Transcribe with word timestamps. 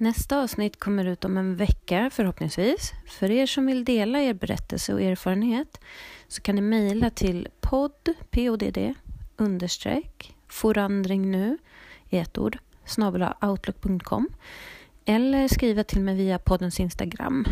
Nästa 0.00 0.42
avsnitt 0.42 0.78
kommer 0.78 1.04
ut 1.04 1.24
om 1.24 1.38
en 1.38 1.56
vecka 1.56 2.10
förhoppningsvis. 2.12 2.92
För 3.06 3.30
er 3.30 3.46
som 3.46 3.66
vill 3.66 3.84
dela 3.84 4.22
er 4.22 4.34
berättelse 4.34 4.94
och 4.94 5.02
erfarenhet 5.02 5.80
så 6.28 6.42
kan 6.42 6.54
ni 6.54 6.60
mejla 6.60 7.10
till 7.10 7.48
podd, 7.60 8.14
podd, 8.30 8.94
understreck, 9.36 10.34
forandring 10.48 11.30
nu 11.30 11.58
i 12.08 12.18
ett 12.18 12.38
ord, 12.38 12.58
outlook.com 13.40 14.28
eller 15.04 15.48
skriva 15.48 15.84
till 15.84 16.00
mig 16.00 16.14
via 16.14 16.38
poddens 16.38 16.80
Instagram. 16.80 17.44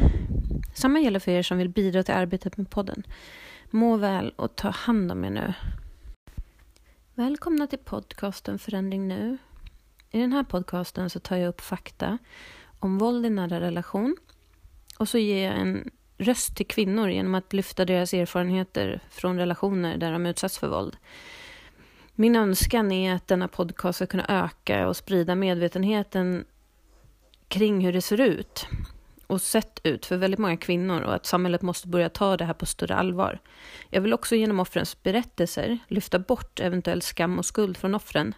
Samma 0.74 1.00
gäller 1.00 1.20
för 1.20 1.32
er 1.32 1.42
som 1.42 1.58
vill 1.58 1.68
bidra 1.68 2.02
till 2.02 2.14
arbetet 2.14 2.56
med 2.56 2.70
podden. 2.70 3.02
Må 3.70 3.96
väl 3.96 4.30
och 4.36 4.56
ta 4.56 4.70
hand 4.70 5.12
om 5.12 5.24
er 5.24 5.30
nu. 5.30 5.54
Välkomna 7.14 7.66
till 7.66 7.78
podcasten 7.78 8.58
Förändring 8.58 9.08
nu. 9.08 9.38
I 10.16 10.20
den 10.20 10.32
här 10.32 10.42
podcasten 10.42 11.10
så 11.10 11.20
tar 11.20 11.36
jag 11.36 11.48
upp 11.48 11.60
fakta 11.60 12.18
om 12.78 12.98
våld 12.98 13.26
i 13.26 13.30
nära 13.30 13.60
relation 13.60 14.16
och 14.98 15.08
så 15.08 15.18
ger 15.18 15.46
jag 15.46 15.60
en 15.60 15.90
röst 16.18 16.56
till 16.56 16.66
kvinnor 16.66 17.10
genom 17.10 17.34
att 17.34 17.52
lyfta 17.52 17.84
deras 17.84 18.14
erfarenheter 18.14 19.00
från 19.10 19.38
relationer 19.38 19.96
där 19.96 20.12
de 20.12 20.26
utsatts 20.26 20.58
för 20.58 20.68
våld. 20.68 20.96
Min 22.14 22.36
önskan 22.36 22.92
är 22.92 23.14
att 23.14 23.28
denna 23.28 23.48
podcast 23.48 23.96
ska 23.96 24.06
kunna 24.06 24.44
öka 24.44 24.88
och 24.88 24.96
sprida 24.96 25.34
medvetenheten 25.34 26.44
kring 27.48 27.84
hur 27.84 27.92
det 27.92 28.02
ser 28.02 28.20
ut 28.20 28.66
och 29.26 29.42
sett 29.42 29.80
ut 29.82 30.06
för 30.06 30.16
väldigt 30.16 30.40
många 30.40 30.56
kvinnor 30.56 31.00
och 31.00 31.14
att 31.14 31.26
samhället 31.26 31.62
måste 31.62 31.88
börja 31.88 32.08
ta 32.08 32.36
det 32.36 32.44
här 32.44 32.54
på 32.54 32.66
större 32.66 32.94
allvar. 32.94 33.38
Jag 33.90 34.00
vill 34.00 34.12
också 34.12 34.36
genom 34.36 34.60
offrens 34.60 35.02
berättelser 35.02 35.78
lyfta 35.88 36.18
bort 36.18 36.60
eventuell 36.60 37.02
skam 37.02 37.38
och 37.38 37.46
skuld 37.46 37.76
från 37.76 37.94
offren. 37.94 38.34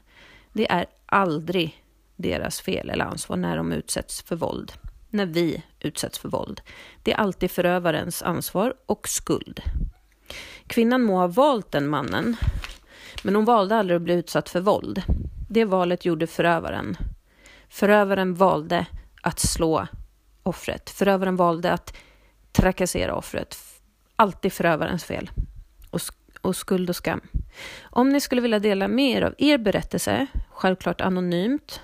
Det 0.58 0.70
är 0.70 0.86
aldrig 1.06 1.84
deras 2.16 2.60
fel 2.60 2.90
eller 2.90 3.04
ansvar 3.04 3.36
när 3.36 3.56
de 3.56 3.72
utsätts 3.72 4.22
för 4.22 4.36
våld. 4.36 4.72
När 5.10 5.26
vi 5.26 5.62
utsätts 5.80 6.18
för 6.18 6.28
våld. 6.28 6.60
Det 7.02 7.12
är 7.12 7.16
alltid 7.16 7.50
förövarens 7.50 8.22
ansvar 8.22 8.74
och 8.86 9.08
skuld. 9.08 9.60
Kvinnan 10.66 11.02
må 11.02 11.16
ha 11.16 11.26
valt 11.26 11.72
den 11.72 11.88
mannen, 11.88 12.36
men 13.22 13.34
hon 13.34 13.44
valde 13.44 13.76
aldrig 13.76 13.96
att 13.96 14.02
bli 14.02 14.14
utsatt 14.14 14.48
för 14.48 14.60
våld. 14.60 15.02
Det 15.50 15.64
valet 15.64 16.04
gjorde 16.04 16.26
förövaren. 16.26 16.96
Förövaren 17.68 18.34
valde 18.34 18.86
att 19.22 19.38
slå 19.38 19.86
offret. 20.42 20.90
Förövaren 20.90 21.36
valde 21.36 21.72
att 21.72 21.96
trakassera 22.52 23.14
offret. 23.14 23.58
Alltid 24.16 24.52
förövarens 24.52 25.04
fel. 25.04 25.30
Och, 25.90 26.00
och 26.40 26.56
skuld 26.56 26.90
och 26.90 26.96
skam. 26.96 27.20
Om 27.82 28.08
ni 28.08 28.20
skulle 28.20 28.40
vilja 28.40 28.58
dela 28.58 28.88
med 28.88 29.16
er 29.16 29.22
av 29.22 29.34
er 29.38 29.58
berättelse, 29.58 30.26
självklart 30.58 31.00
anonymt. 31.00 31.80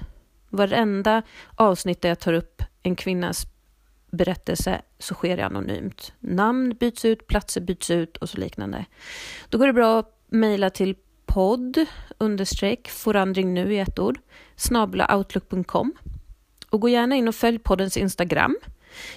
Varenda 0.48 1.22
avsnitt 1.54 2.02
där 2.02 2.08
jag 2.08 2.20
tar 2.20 2.32
upp 2.32 2.62
en 2.82 2.96
kvinnas 2.96 3.46
berättelse 4.10 4.82
så 4.98 5.14
sker 5.14 5.36
det 5.36 5.46
anonymt. 5.46 6.12
Namn 6.20 6.76
byts 6.80 7.04
ut, 7.04 7.26
platser 7.26 7.60
byts 7.60 7.90
ut 7.90 8.16
och 8.16 8.28
så 8.28 8.38
liknande. 8.38 8.84
Då 9.48 9.58
går 9.58 9.66
det 9.66 9.72
bra 9.72 9.98
att 9.98 10.20
mejla 10.28 10.70
till 10.70 10.96
podd 11.26 11.86
understreck 12.18 12.88
forandring 12.88 13.54
nu 13.54 13.74
i 13.74 13.78
ett 13.78 13.98
ord 13.98 14.18
snabla 14.56 15.16
outlook.com 15.16 15.92
och 16.70 16.80
gå 16.80 16.88
gärna 16.88 17.14
in 17.14 17.28
och 17.28 17.34
följ 17.34 17.58
poddens 17.58 17.96
Instagram. 17.96 18.56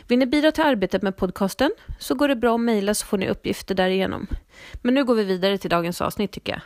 Vill 0.07 0.19
ni 0.19 0.25
bidra 0.25 0.51
till 0.51 0.63
arbetet 0.63 1.01
med 1.01 1.17
podcasten 1.17 1.71
så 1.99 2.15
går 2.15 2.27
det 2.27 2.35
bra 2.35 2.55
att 2.55 2.61
mejla 2.61 2.93
så 2.93 3.05
får 3.05 3.17
ni 3.17 3.29
uppgifter 3.29 3.75
därigenom. 3.75 4.27
Men 4.73 4.93
nu 4.93 5.03
går 5.03 5.15
vi 5.15 5.23
vidare 5.23 5.57
till 5.57 5.69
dagens 5.69 6.01
avsnitt 6.01 6.31
tycker 6.31 6.51
jag. 6.53 6.61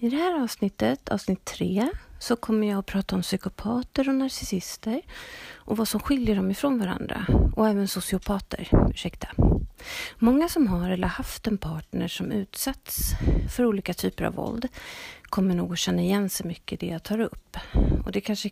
I 0.00 0.08
det 0.08 0.16
här 0.16 0.42
avsnittet, 0.42 1.08
avsnitt 1.08 1.44
tre, 1.44 1.88
så 2.18 2.36
kommer 2.36 2.66
jag 2.66 2.78
att 2.78 2.86
prata 2.86 3.16
om 3.16 3.22
psykopater 3.22 4.08
och 4.08 4.14
narcissister 4.14 5.02
och 5.54 5.76
vad 5.76 5.88
som 5.88 6.00
skiljer 6.00 6.36
dem 6.36 6.50
ifrån 6.50 6.78
varandra 6.78 7.26
och 7.56 7.68
även 7.68 7.88
sociopater. 7.88 8.68
Ursäkta. 8.90 9.28
Många 10.18 10.48
som 10.48 10.66
har 10.66 10.90
eller 10.90 11.08
haft 11.08 11.46
en 11.46 11.58
partner 11.58 12.08
som 12.08 12.32
utsatts 12.32 13.10
för 13.56 13.64
olika 13.64 13.94
typer 13.94 14.24
av 14.24 14.34
våld 14.34 14.68
kommer 15.22 15.54
nog 15.54 15.72
att 15.72 15.78
känna 15.78 16.02
igen 16.02 16.30
sig 16.30 16.46
mycket 16.46 16.82
i 16.82 16.86
det 16.86 16.92
jag 16.92 17.02
tar 17.02 17.20
upp. 17.20 17.56
Och 18.04 18.12
det 18.12 18.20
kanske 18.20 18.50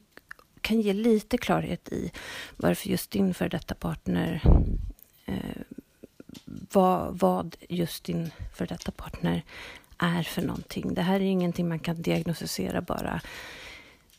kan 0.61 0.81
ge 0.81 0.93
lite 0.93 1.39
klarhet 1.39 1.89
i 1.89 2.13
varför 2.57 2.89
just 2.89 3.11
din 3.11 3.34
för 3.34 3.49
detta 3.49 3.75
partner 3.75 4.43
eh, 5.27 5.63
vad, 6.73 7.19
vad 7.19 7.57
just 7.69 8.05
din 8.05 8.31
för 8.55 8.67
detta 8.67 8.91
partner 8.91 9.43
är 9.99 10.23
för 10.23 10.43
någonting. 10.43 10.95
Det 10.95 11.03
här 11.03 11.15
är 11.17 11.25
ingenting 11.25 11.69
man 11.69 11.79
kan 11.79 12.03
diagnostisera 12.03 12.81
bara 12.81 13.21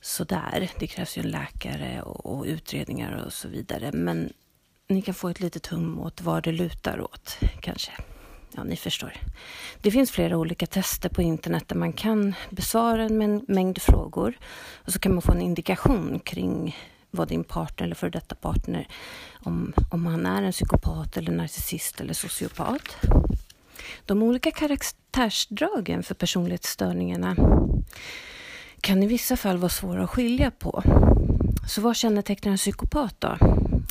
sådär. 0.01 0.71
Det 0.79 0.87
krävs 0.87 1.17
ju 1.17 1.21
en 1.21 1.31
läkare 1.31 2.01
och, 2.01 2.25
och 2.25 2.45
utredningar 2.45 3.23
och 3.25 3.33
så 3.33 3.47
vidare. 3.47 3.91
Men 3.91 4.33
ni 4.87 5.01
kan 5.01 5.13
få 5.13 5.29
ett 5.29 5.39
litet 5.39 5.67
hum 5.67 5.99
åt 5.99 6.21
vad 6.21 6.43
det 6.43 6.51
lutar 6.51 7.01
åt, 7.01 7.37
kanske. 7.61 7.91
Ja, 8.55 8.63
ni 8.63 8.75
förstår. 8.75 9.13
Det 9.81 9.91
finns 9.91 10.11
flera 10.11 10.37
olika 10.37 10.65
tester 10.65 11.09
på 11.09 11.21
internet 11.21 11.67
där 11.67 11.75
man 11.75 11.93
kan 11.93 12.35
besvara 12.49 13.03
en 13.03 13.45
mängd 13.47 13.81
frågor 13.81 14.37
och 14.85 14.93
så 14.93 14.99
kan 14.99 15.13
man 15.13 15.21
få 15.21 15.31
en 15.31 15.41
indikation 15.41 16.19
kring 16.19 16.77
vad 17.11 17.27
din 17.27 17.43
partner 17.43 17.85
eller 17.85 17.95
före 17.95 18.09
detta 18.09 18.35
partner, 18.35 18.87
om, 19.33 19.73
om 19.91 20.05
han 20.05 20.25
är 20.25 20.43
en 20.43 20.51
psykopat 20.51 21.17
eller 21.17 21.31
narcissist 21.31 22.01
eller 22.01 22.13
sociopat. 22.13 22.97
De 24.05 24.23
olika 24.23 24.51
karaktärsdragen 25.17 26.03
för 26.03 26.15
personlighetsstörningarna 26.15 27.35
kan 28.81 29.03
i 29.03 29.07
vissa 29.07 29.37
fall 29.37 29.57
vara 29.57 29.69
svåra 29.69 30.03
att 30.03 30.09
skilja 30.09 30.51
på. 30.51 30.83
Så 31.67 31.81
vad 31.81 31.95
kännetecknar 31.95 32.51
en 32.51 32.57
psykopat 32.57 33.15
då? 33.19 33.37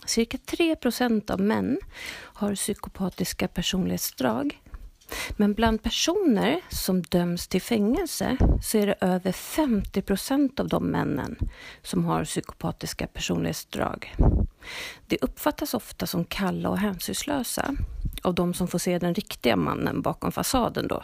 Cirka 0.06 0.36
3% 0.36 1.31
av 1.31 1.41
män 1.41 1.78
har 2.12 2.54
psykopatiska 2.54 3.48
personlighetsdrag. 3.48 4.60
Men 5.36 5.54
bland 5.54 5.82
personer 5.82 6.60
som 6.69 7.03
döms 7.03 7.48
till 7.48 7.62
fängelse 7.62 8.36
så 8.62 8.78
är 8.78 8.86
det 8.86 8.97
över 9.00 9.32
50 9.32 10.60
av 10.60 10.69
de 10.69 10.84
männen 10.84 11.36
som 11.82 12.04
har 12.04 12.25
psykopatiska 12.25 13.06
personlighetsdrag. 13.06 14.15
Det 15.06 15.19
uppfattas 15.22 15.75
ofta 15.75 16.06
som 16.06 16.25
kalla 16.25 16.69
och 16.69 16.78
hänsynslösa 16.78 17.75
av 18.22 18.34
de 18.34 18.54
som 18.54 18.69
får 18.69 18.78
se 18.78 18.99
den 18.99 19.15
riktiga 19.15 19.56
mannen 19.56 20.03
bakom 20.03 20.32
fasaden. 20.32 20.88
Då. 20.88 21.03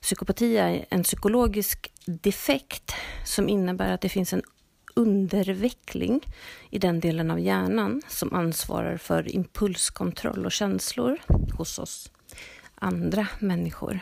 Psykopati 0.00 0.56
är 0.56 0.86
en 0.90 1.02
psykologisk 1.02 1.92
defekt 2.06 2.94
som 3.24 3.48
innebär 3.48 3.92
att 3.92 4.00
det 4.00 4.08
finns 4.08 4.32
en 4.32 4.42
underveckling 4.94 6.20
i 6.70 6.78
den 6.78 7.00
delen 7.00 7.30
av 7.30 7.40
hjärnan 7.40 8.02
som 8.08 8.34
ansvarar 8.34 8.96
för 8.96 9.34
impulskontroll 9.34 10.46
och 10.46 10.52
känslor 10.52 11.18
hos 11.58 11.78
oss 11.78 12.10
andra 12.74 13.26
människor. 13.38 14.00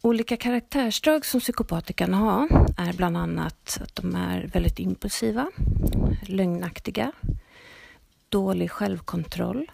Olika 0.00 0.36
karaktärsdrag 0.36 1.26
som 1.26 1.40
psykopater 1.40 1.92
kan 1.92 2.14
ha 2.14 2.48
är 2.76 2.92
bland 2.92 3.16
annat 3.16 3.78
att 3.82 3.96
de 3.96 4.14
är 4.14 4.50
väldigt 4.52 4.78
impulsiva, 4.78 5.50
lögnaktiga, 6.22 7.12
dålig 8.28 8.70
självkontroll, 8.70 9.70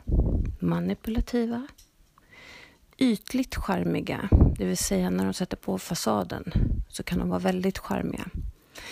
manipulativa, 0.65 1.67
ytligt 2.99 3.55
charmiga, 3.55 4.29
det 4.59 4.65
vill 4.65 4.77
säga 4.77 5.11
när 5.11 5.25
de 5.25 5.35
sätter 5.35 5.57
på 5.57 5.79
fasaden 5.79 6.53
så 6.89 7.03
kan 7.03 7.19
de 7.19 7.29
vara 7.29 7.39
väldigt 7.39 7.79
charmiga. 7.79 8.25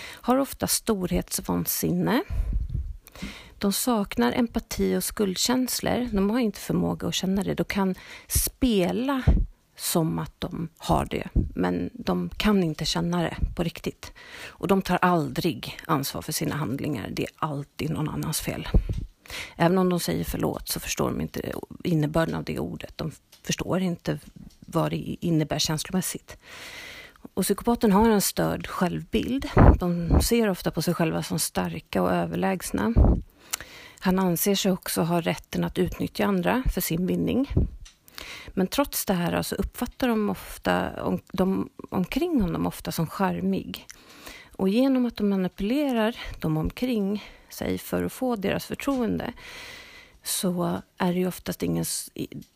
Har 0.00 0.36
ofta 0.36 0.66
storhetsvansinne. 0.66 2.22
De 3.58 3.72
saknar 3.72 4.32
empati 4.32 4.96
och 4.96 5.04
skuldkänslor. 5.04 6.08
De 6.12 6.30
har 6.30 6.38
inte 6.38 6.60
förmåga 6.60 7.08
att 7.08 7.14
känna 7.14 7.42
det. 7.42 7.54
De 7.54 7.64
kan 7.64 7.94
spela 8.28 9.22
som 9.76 10.18
att 10.18 10.40
de 10.40 10.68
har 10.78 11.06
det, 11.10 11.28
men 11.54 11.90
de 11.92 12.30
kan 12.36 12.62
inte 12.62 12.84
känna 12.84 13.22
det 13.22 13.36
på 13.54 13.62
riktigt. 13.62 14.12
Och 14.44 14.68
de 14.68 14.82
tar 14.82 14.96
aldrig 14.96 15.78
ansvar 15.86 16.22
för 16.22 16.32
sina 16.32 16.54
handlingar. 16.54 17.10
Det 17.12 17.22
är 17.22 17.30
alltid 17.36 17.90
någon 17.90 18.08
annans 18.08 18.40
fel. 18.40 18.68
Även 19.56 19.78
om 19.78 19.88
de 19.88 20.00
säger 20.00 20.24
förlåt 20.24 20.68
så 20.68 20.80
förstår 20.80 21.10
de 21.10 21.20
inte 21.20 21.52
innebörden 21.84 22.34
av 22.34 22.44
det 22.44 22.58
ordet. 22.58 22.98
De 22.98 23.12
förstår 23.42 23.80
inte 23.80 24.18
vad 24.60 24.90
det 24.90 25.16
innebär 25.20 25.58
känslomässigt. 25.58 26.36
Och 27.34 27.42
psykopaten 27.42 27.92
har 27.92 28.10
en 28.10 28.20
störd 28.20 28.66
självbild. 28.66 29.48
De 29.78 30.20
ser 30.20 30.48
ofta 30.48 30.70
på 30.70 30.82
sig 30.82 30.94
själva 30.94 31.22
som 31.22 31.38
starka 31.38 32.02
och 32.02 32.12
överlägsna. 32.12 32.94
Han 33.98 34.18
anser 34.18 34.54
sig 34.54 34.72
också 34.72 35.02
ha 35.02 35.20
rätten 35.20 35.64
att 35.64 35.78
utnyttja 35.78 36.24
andra 36.24 36.62
för 36.74 36.80
sin 36.80 37.06
vinning. 37.06 37.50
Men 38.48 38.66
trots 38.66 39.04
det 39.04 39.14
här 39.14 39.42
så 39.42 39.54
uppfattar 39.54 40.08
de 40.08 40.30
ofta 40.30 41.04
om, 41.04 41.20
de 41.32 41.68
omkring 41.90 42.40
honom 42.40 42.66
ofta 42.66 42.92
som 42.92 43.06
charmig. 43.06 43.86
Och 44.56 44.68
genom 44.68 45.06
att 45.06 45.16
de 45.16 45.28
manipulerar 45.28 46.16
de 46.40 46.56
omkring 46.56 47.24
sig 47.52 47.78
för 47.78 48.02
att 48.02 48.12
få 48.12 48.36
deras 48.36 48.66
förtroende 48.66 49.32
så 50.22 50.82
är 50.98 51.12
det 51.12 51.18
ju 51.18 51.26
oftast 51.26 51.62
ingen, 51.62 51.84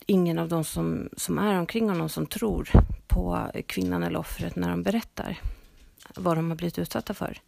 ingen 0.06 0.38
av 0.38 0.48
de 0.48 0.64
som, 0.64 1.08
som 1.16 1.38
är 1.38 1.58
omkring 1.58 1.88
honom 1.88 2.08
som 2.08 2.26
tror 2.26 2.70
på 3.06 3.50
kvinnan 3.66 4.02
eller 4.02 4.19
offret 4.19 4.56
när 4.56 4.69
de 4.69 4.82
berättar 4.82 5.40
vad 6.14 6.37
de 6.37 6.48
har 6.48 6.56
blivit 6.56 6.78
utsatta 6.78 7.14
för. 7.14 7.40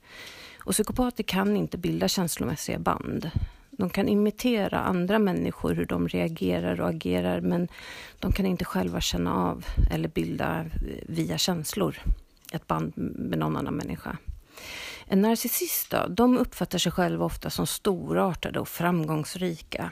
Och 0.64 0.72
psykopater 0.72 1.22
kan 1.22 1.56
inte 1.56 1.78
bilda 1.78 2.08
känslomässiga 2.08 2.78
band. 2.78 3.30
De 3.70 3.90
kan 3.90 4.08
imitera 4.08 4.78
andra 4.78 5.18
människor, 5.18 5.74
hur 5.74 5.86
de 5.86 6.08
reagerar 6.08 6.80
och 6.80 6.88
agerar, 6.88 7.40
men 7.40 7.68
de 8.18 8.32
kan 8.32 8.46
inte 8.46 8.64
själva 8.64 9.00
känna 9.00 9.34
av 9.34 9.64
eller 9.90 10.08
bilda 10.08 10.60
eh, 10.60 10.66
via 11.06 11.38
känslor 11.38 11.96
ett 12.52 12.66
band 12.66 12.92
med 12.96 13.38
någon 13.38 13.56
annan 13.56 13.74
människa. 13.74 14.16
En 15.10 15.22
narcissist 15.22 15.90
då, 15.90 16.06
de 16.08 16.38
uppfattar 16.38 16.78
sig 16.78 16.92
själva 16.92 17.24
ofta 17.24 17.50
som 17.50 17.66
storartade 17.66 18.60
och 18.60 18.68
framgångsrika. 18.68 19.90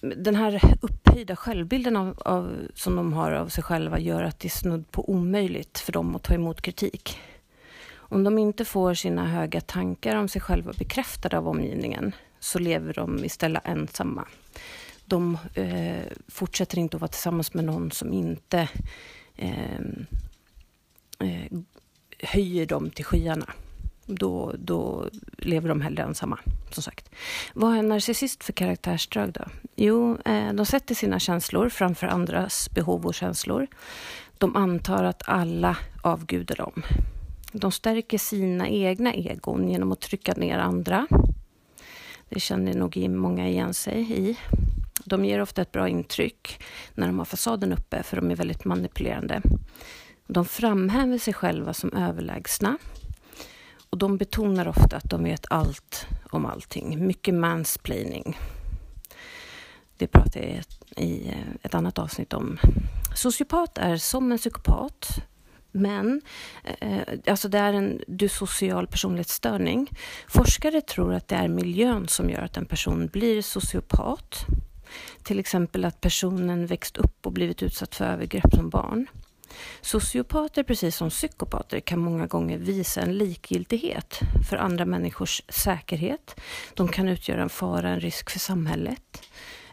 Den 0.00 0.36
här 0.36 0.78
upphöjda 0.80 1.36
självbilden 1.36 1.96
av, 1.96 2.22
av, 2.24 2.66
som 2.74 2.96
de 2.96 3.12
har 3.12 3.32
av 3.32 3.48
sig 3.48 3.64
själva 3.64 3.98
gör 3.98 4.22
att 4.22 4.40
det 4.40 4.48
är 4.48 4.50
snudd 4.50 4.90
på 4.90 5.10
omöjligt 5.10 5.78
för 5.78 5.92
dem 5.92 6.16
att 6.16 6.22
ta 6.22 6.34
emot 6.34 6.62
kritik. 6.62 7.18
Om 7.94 8.24
de 8.24 8.38
inte 8.38 8.64
får 8.64 8.94
sina 8.94 9.26
höga 9.26 9.60
tankar 9.60 10.16
om 10.16 10.28
sig 10.28 10.40
själva 10.40 10.72
bekräftade 10.72 11.38
av 11.38 11.48
omgivningen 11.48 12.14
så 12.40 12.58
lever 12.58 12.94
de 12.94 13.24
istället 13.24 13.62
ensamma. 13.64 14.28
De 15.04 15.38
eh, 15.54 16.12
fortsätter 16.28 16.78
inte 16.78 16.96
att 16.96 17.00
vara 17.00 17.08
tillsammans 17.08 17.54
med 17.54 17.64
någon 17.64 17.90
som 17.90 18.12
inte 18.12 18.68
eh, 19.36 19.80
eh, 21.18 21.52
höjer 22.22 22.66
dem 22.66 22.90
till 22.90 23.04
skyarna. 23.04 23.46
Då, 24.06 24.54
då 24.58 25.08
lever 25.38 25.68
de 25.68 25.80
hellre 25.80 26.02
ensamma, 26.02 26.38
som 26.70 26.82
sagt. 26.82 27.10
Vad 27.54 27.74
är 27.74 27.78
en 27.78 27.88
narcissist 27.88 28.44
för 28.44 28.52
karaktärsdrag 28.52 29.32
då? 29.32 29.44
Jo, 29.76 30.18
eh, 30.24 30.52
de 30.52 30.66
sätter 30.66 30.94
sina 30.94 31.18
känslor 31.18 31.68
framför 31.68 32.06
andras 32.06 32.70
behov 32.70 33.06
och 33.06 33.14
känslor. 33.14 33.66
De 34.38 34.56
antar 34.56 35.04
att 35.04 35.28
alla 35.28 35.76
avgudar 36.02 36.56
dem. 36.56 36.82
De 37.52 37.72
stärker 37.72 38.18
sina 38.18 38.68
egna 38.68 39.14
egon 39.14 39.68
genom 39.68 39.92
att 39.92 40.00
trycka 40.00 40.32
ner 40.32 40.58
andra. 40.58 41.06
Det 42.28 42.40
känner 42.40 42.74
nog 42.74 43.08
många 43.10 43.48
igen 43.48 43.74
sig 43.74 44.12
i. 44.12 44.36
De 45.04 45.24
ger 45.24 45.40
ofta 45.40 45.62
ett 45.62 45.72
bra 45.72 45.88
intryck 45.88 46.62
när 46.94 47.06
de 47.06 47.18
har 47.18 47.24
fasaden 47.24 47.72
uppe, 47.72 48.02
för 48.02 48.16
de 48.16 48.30
är 48.30 48.36
väldigt 48.36 48.64
manipulerande. 48.64 49.42
De 50.32 50.44
framhäver 50.44 51.18
sig 51.18 51.34
själva 51.34 51.74
som 51.74 51.92
överlägsna. 51.92 52.78
Och 53.90 53.98
de 53.98 54.16
betonar 54.16 54.68
ofta 54.68 54.96
att 54.96 55.10
de 55.10 55.24
vet 55.24 55.46
allt 55.50 56.06
om 56.30 56.46
allting. 56.46 57.06
Mycket 57.06 57.34
mansplaining. 57.34 58.38
Det 59.96 60.06
pratar 60.06 60.40
jag 60.40 60.64
i 61.04 61.28
eh, 61.28 61.34
ett 61.62 61.74
annat 61.74 61.98
avsnitt 61.98 62.32
om. 62.32 62.58
Sociopat 63.14 63.78
är 63.78 63.96
som 63.96 64.32
en 64.32 64.38
psykopat 64.38 65.22
men 65.72 66.20
eh, 66.80 67.00
alltså 67.26 67.48
det 67.48 67.58
är 67.58 67.72
en 67.72 68.00
dysocial 68.06 68.86
personlighetsstörning. 68.86 69.90
Forskare 70.28 70.80
tror 70.80 71.14
att 71.14 71.28
det 71.28 71.36
är 71.36 71.48
miljön 71.48 72.08
som 72.08 72.30
gör 72.30 72.42
att 72.42 72.56
en 72.56 72.66
person 72.66 73.06
blir 73.06 73.42
sociopat. 73.42 74.46
Till 75.22 75.38
exempel 75.38 75.84
att 75.84 76.00
personen 76.00 76.66
växt 76.66 76.96
upp 76.96 77.26
och 77.26 77.32
blivit 77.32 77.62
utsatt 77.62 77.94
för 77.94 78.04
övergrepp 78.04 78.54
som 78.54 78.70
barn. 78.70 79.06
Sociopater, 79.80 80.62
precis 80.62 80.96
som 80.96 81.10
psykopater, 81.10 81.80
kan 81.80 81.98
många 81.98 82.26
gånger 82.26 82.58
visa 82.58 83.00
en 83.00 83.18
likgiltighet 83.18 84.20
för 84.50 84.56
andra 84.56 84.84
människors 84.84 85.42
säkerhet. 85.48 86.40
De 86.74 86.88
kan 86.88 87.08
utgöra 87.08 87.42
en 87.42 87.48
fara, 87.48 87.88
en 87.88 88.00
risk 88.00 88.30
för 88.30 88.38
samhället. 88.38 89.22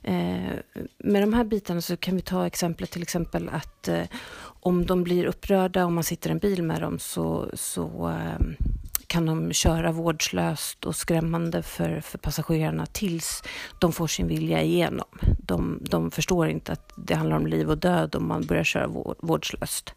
Eh, 0.04 0.54
med 0.98 1.24
de 1.24 1.34
här 1.34 1.44
bitarna 1.44 1.81
så 1.81 1.98
kan 1.98 2.16
vi 2.16 2.22
ta 2.22 2.48
exemplet 2.48 2.92
till 2.92 3.02
exempel 3.02 3.50
att 3.50 3.88
eh, 3.88 4.04
om 4.42 4.86
de 4.86 5.04
blir 5.04 5.26
upprörda 5.26 5.86
om 5.86 5.94
man 5.96 6.04
sitter 6.04 6.30
i 6.30 6.32
en 6.32 6.40
bil 6.40 6.64
med 6.64 6.82
dem 6.82 7.00
så, 7.00 7.50
så 7.54 8.10
eh, 8.10 8.68
kan 9.10 9.26
de 9.26 9.54
köra 9.54 9.92
vårdslöst 9.92 10.86
och 10.86 10.96
skrämmande 10.96 11.64
för, 11.64 12.02
för 12.02 12.18
passagerarna 12.18 12.86
tills 12.86 13.44
de 13.80 13.92
får 13.92 14.08
sin 14.08 14.28
vilja 14.28 14.62
igenom. 14.62 15.08
De, 15.38 15.80
de 15.82 16.12
förstår 16.12 16.50
inte 16.50 16.72
att 16.72 16.94
det 16.96 17.16
handlar 17.16 17.38
om 17.38 17.48
liv 17.48 17.70
och 17.70 17.78
död 17.78 18.16
om 18.16 18.28
man 18.28 18.46
börjar 18.46 18.64
köra 18.64 18.88
vårdslöst. 19.20 19.94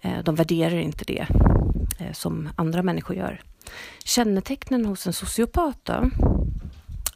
Eh, 0.00 0.22
de 0.24 0.34
värderar 0.34 0.76
inte 0.76 1.04
det 1.04 1.26
eh, 1.98 2.12
som 2.12 2.48
andra 2.56 2.82
människor 2.82 3.16
gör. 3.16 3.42
Kännetecknen 4.04 4.86
hos 4.86 5.06
en 5.06 5.12
sociopat 5.12 5.78
då, 5.82 6.10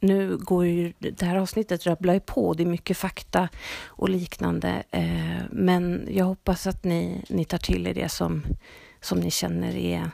nu 0.00 0.36
går 0.36 0.66
ju 0.66 0.92
det 0.98 1.22
här 1.22 1.36
avsnittet 1.36 1.86
rabblar 1.86 2.14
ju 2.14 2.20
på, 2.20 2.54
det 2.54 2.62
är 2.62 2.66
mycket 2.66 2.96
fakta 2.96 3.48
och 3.86 4.08
liknande. 4.08 4.82
Eh, 4.90 5.42
men 5.50 6.08
jag 6.10 6.24
hoppas 6.24 6.66
att 6.66 6.84
ni, 6.84 7.24
ni 7.28 7.44
tar 7.44 7.58
till 7.58 7.86
er 7.86 7.94
det 7.94 8.08
som, 8.08 8.42
som 9.00 9.20
ni 9.20 9.30
känner 9.30 9.76
är, 9.76 10.10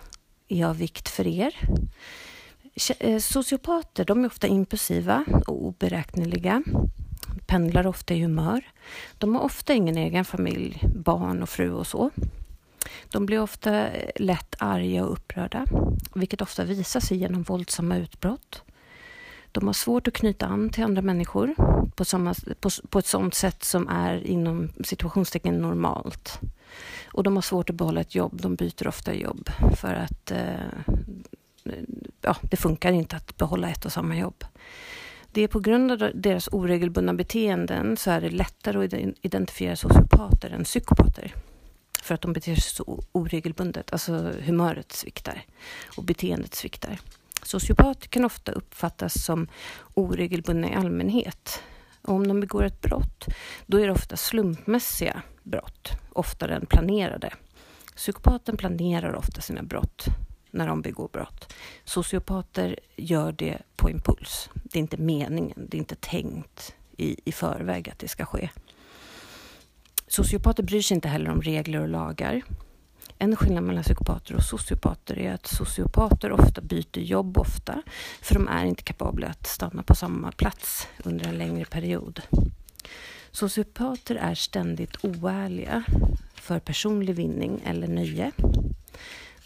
är 0.55 0.67
av 0.67 0.79
vikt 0.79 1.09
för 1.09 1.27
er. 1.27 1.55
Eh, 2.99 3.19
sociopater 3.19 4.05
de 4.05 4.25
är 4.25 4.27
ofta 4.27 4.47
impulsiva 4.47 5.25
och 5.47 5.65
oberäkneliga, 5.65 6.63
pendlar 7.47 7.87
ofta 7.87 8.15
i 8.15 8.23
humör. 8.23 8.65
De 9.19 9.35
har 9.35 9.43
ofta 9.43 9.75
ingen 9.75 9.97
egen 9.97 10.25
familj, 10.25 10.83
barn 10.97 11.43
och 11.43 11.49
fru 11.49 11.73
och 11.73 11.87
så. 11.87 12.11
De 13.11 13.27
blir 13.27 13.41
ofta 13.41 13.89
eh, 13.89 14.11
lätt 14.17 14.55
arga 14.59 15.05
och 15.05 15.13
upprörda, 15.13 15.67
vilket 16.15 16.43
ofta 16.43 16.65
visar 16.65 17.01
sig 17.01 17.17
genom 17.17 17.43
våldsamma 17.43 17.97
utbrott. 17.97 18.63
De 19.55 19.67
har 19.67 19.75
svårt 19.75 20.09
att 20.09 20.15
knyta 20.15 20.47
an 20.47 20.71
till 20.71 20.85
andra 20.85 21.03
människor 21.03 21.55
på, 21.97 22.05
samma, 22.05 22.35
på, 22.61 22.71
på 22.89 22.99
ett 22.99 23.07
sådant 23.07 23.35
sätt 23.35 23.65
som 23.65 23.89
är 23.89 24.27
inom 24.27 24.73
situationstecken 24.85 25.59
normalt. 25.59 26.41
Och 27.07 27.23
de 27.23 27.35
har 27.35 27.43
svårt 27.43 27.71
att 27.71 27.77
behålla 27.77 28.01
ett 28.01 28.15
jobb. 28.15 28.41
De 28.43 28.55
byter 28.55 28.89
ofta 28.89 29.15
jobb 29.15 29.51
för 29.77 29.95
att 29.95 30.31
eh, 30.31 31.73
ja, 32.21 32.37
det 32.43 32.57
funkar 32.57 32.93
inte 32.93 33.17
att 33.17 33.37
behålla 33.37 33.69
ett 33.71 33.85
och 33.85 33.93
samma 33.93 34.17
jobb. 34.17 34.45
Det 35.33 35.43
är 35.43 35.49
på 35.49 35.61
grund 35.61 35.93
av 35.93 36.11
deras 36.15 36.49
oregelbundna 36.53 37.15
beteenden 37.15 37.97
så 37.97 38.11
är 38.11 38.21
det 38.21 38.31
lättare 38.31 38.85
att 38.85 39.17
identifiera 39.23 39.77
sociopater 39.77 40.51
än 40.51 40.65
psykopater. 40.65 41.35
För 42.03 42.15
att 42.15 42.21
de 42.21 42.33
beter 42.33 42.55
sig 42.55 42.63
så 42.63 43.03
oregelbundet, 43.13 43.93
alltså 43.93 44.33
humöret 44.41 44.93
sviktar 44.93 45.43
och 45.97 46.05
beteendet 46.05 46.55
sviktar. 46.55 47.01
Sociopater 47.45 48.09
kan 48.09 48.25
ofta 48.25 48.53
uppfattas 48.53 49.25
som 49.25 49.49
oregelbundna 49.95 50.71
i 50.71 50.75
allmänhet. 50.75 51.63
Och 52.03 52.15
om 52.15 52.29
de 52.29 52.41
begår 52.41 52.65
ett 52.65 52.81
brott, 52.81 53.27
då 53.67 53.79
är 53.79 53.87
det 53.87 53.93
ofta 53.93 54.17
slumpmässiga 54.17 55.23
brott, 55.43 55.93
oftare 56.13 56.57
än 56.57 56.67
planerade. 56.67 57.33
Psykopaten 57.97 58.57
planerar 58.57 59.15
ofta 59.15 59.41
sina 59.41 59.63
brott 59.63 60.05
när 60.51 60.67
de 60.67 60.83
begår 60.83 61.09
brott. 61.13 61.53
Sociopater 61.85 62.79
gör 62.97 63.33
det 63.33 63.59
på 63.77 63.91
impuls. 63.91 64.51
Det 64.55 64.79
är 64.79 64.81
inte 64.81 64.97
meningen, 64.97 65.69
det 65.69 65.77
är 65.77 65.79
inte 65.79 65.97
tänkt 65.97 66.75
i, 66.97 67.21
i 67.25 67.33
förväg 67.33 67.91
att 67.91 67.99
det 67.99 68.09
ska 68.09 68.25
ske. 68.25 68.51
Sociopater 70.07 70.63
bryr 70.63 70.83
sig 70.83 70.95
inte 70.95 71.09
heller 71.09 71.31
om 71.31 71.43
regler 71.43 71.81
och 71.81 71.89
lagar. 71.89 72.43
En 73.25 73.37
skillnad 73.37 73.65
mellan 73.65 73.85
psykopater 73.85 74.37
och 74.37 74.43
sociopater 74.43 75.19
är 75.19 75.35
att 75.35 75.47
sociopater 75.47 76.33
ofta 76.33 76.61
byter 76.61 76.99
jobb 76.99 77.39
ofta, 77.39 77.83
för 78.23 78.35
de 78.35 78.49
är 78.49 78.65
inte 78.65 78.83
kapabla 78.83 79.27
att 79.27 79.47
stanna 79.47 79.83
på 79.83 79.95
samma 79.95 80.33
plats 80.33 80.89
under 81.05 81.29
en 81.29 81.39
längre 81.39 81.65
period. 81.65 82.23
Sociopater 83.31 84.15
är 84.15 84.35
ständigt 84.35 85.05
oärliga 85.05 85.85
för 86.35 86.59
personlig 86.59 87.15
vinning 87.15 87.63
eller 87.67 87.89
nöje. 87.89 88.33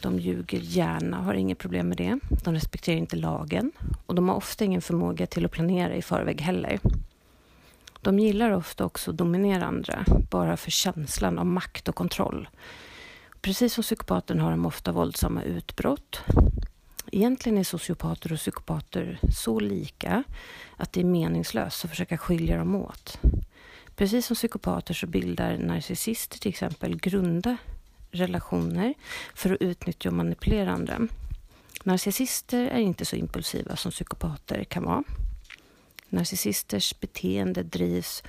De 0.00 0.18
ljuger 0.18 0.58
gärna, 0.58 1.16
har 1.16 1.34
inget 1.34 1.58
problem 1.58 1.88
med 1.88 1.96
det. 1.96 2.18
De 2.44 2.54
respekterar 2.54 2.96
inte 2.96 3.16
lagen 3.16 3.72
och 4.06 4.14
de 4.14 4.28
har 4.28 4.36
ofta 4.36 4.64
ingen 4.64 4.82
förmåga 4.82 5.26
till 5.26 5.44
att 5.44 5.52
planera 5.52 5.94
i 5.94 6.02
förväg 6.02 6.40
heller. 6.40 6.80
De 8.00 8.18
gillar 8.18 8.50
ofta 8.50 8.84
också 8.84 9.10
att 9.10 9.16
dominera 9.16 9.66
andra, 9.66 10.04
bara 10.30 10.56
för 10.56 10.70
känslan 10.70 11.38
av 11.38 11.46
makt 11.46 11.88
och 11.88 11.94
kontroll. 11.94 12.48
Precis 13.48 13.74
som 13.74 13.82
psykopaten 13.82 14.40
har 14.40 14.50
de 14.50 14.66
ofta 14.66 14.92
våldsamma 14.92 15.42
utbrott. 15.42 16.20
Egentligen 17.12 17.58
är 17.58 17.64
sociopater 17.64 18.32
och 18.32 18.38
psykopater 18.38 19.20
så 19.34 19.60
lika 19.60 20.24
att 20.76 20.92
det 20.92 21.00
är 21.00 21.04
meningslöst 21.04 21.84
att 21.84 21.90
försöka 21.90 22.18
skilja 22.18 22.58
dem 22.58 22.74
åt. 22.74 23.18
Precis 23.96 24.26
som 24.26 24.36
psykopater 24.36 24.94
så 24.94 25.06
bildar 25.06 25.58
narcissister 25.58 26.38
till 26.38 26.48
exempel 26.48 26.96
grunda 26.96 27.56
relationer 28.10 28.94
för 29.34 29.52
att 29.52 29.62
utnyttja 29.62 30.08
och 30.08 30.14
manipulera 30.14 30.72
andra. 30.72 31.08
Narcissister 31.84 32.66
är 32.66 32.80
inte 32.80 33.04
så 33.04 33.16
impulsiva 33.16 33.76
som 33.76 33.90
psykopater 33.92 34.64
kan 34.64 34.84
vara. 34.84 35.04
Narcissisters 36.08 37.00
beteende 37.00 37.62
drivs 37.62 38.22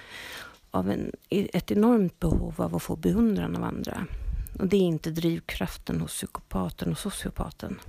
av 0.72 0.92
en, 0.92 1.12
ett 1.30 1.72
enormt 1.72 2.20
behov 2.20 2.54
av 2.58 2.76
att 2.76 2.84
få 2.84 2.96
beundran 2.96 3.56
av 3.56 3.64
andra. 3.64 4.08
Och 4.60 4.68
det 4.68 4.78
är 4.78 4.82
inte 4.82 5.12
drivkraften 5.12 6.02
hos 6.02 6.12
psykopaten 6.12 6.92
och 6.92 6.98
sociopaten. 6.98 7.80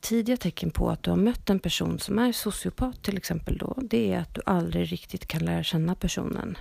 Tidiga 0.00 0.36
tecken 0.36 0.70
på 0.70 0.90
att 0.90 1.02
du 1.02 1.10
har 1.10 1.16
mött 1.16 1.50
en 1.50 1.58
person 1.58 1.98
som 1.98 2.18
är 2.18 2.32
sociopat 2.32 3.02
till 3.02 3.16
exempel 3.16 3.58
då, 3.58 3.78
det 3.82 4.12
är 4.12 4.18
att 4.18 4.34
du 4.34 4.40
aldrig 4.46 4.92
riktigt 4.92 5.26
kan 5.26 5.44
lära 5.44 5.62
känna 5.62 5.94
personen. 5.94 6.58